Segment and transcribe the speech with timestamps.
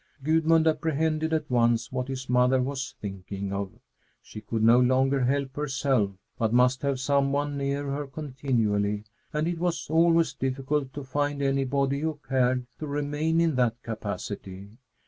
[0.23, 3.71] Gudmund apprehended at once what his mother was thinking of.
[4.23, 9.47] She could no longer help herself, but must have some one near her continually, and
[9.47, 14.71] it was always difficult to find anybody who cared to remain in that capacity.